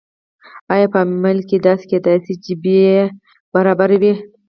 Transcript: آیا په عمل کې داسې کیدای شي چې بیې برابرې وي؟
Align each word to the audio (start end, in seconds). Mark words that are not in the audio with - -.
آیا 0.73 0.87
په 0.93 0.99
عمل 1.03 1.37
کې 1.49 1.57
داسې 1.67 1.85
کیدای 1.91 2.17
شي 2.25 2.33
چې 2.43 2.51
بیې 2.63 2.91
برابرې 3.53 3.97
وي؟ 4.01 4.13